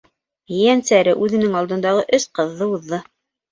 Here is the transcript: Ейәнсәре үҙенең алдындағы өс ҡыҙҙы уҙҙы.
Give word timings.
Ейәнсәре 0.55 1.13
үҙенең 1.27 1.59
алдындағы 1.61 2.03
өс 2.19 2.27
ҡыҙҙы 2.41 2.73
уҙҙы. 2.75 3.05